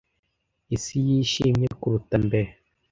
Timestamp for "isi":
0.75-0.97